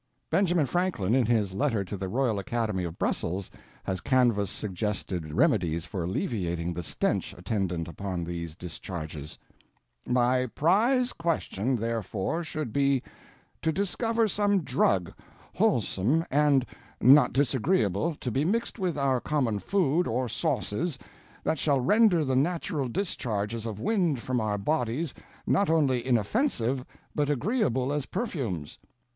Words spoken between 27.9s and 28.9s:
as Perfumes.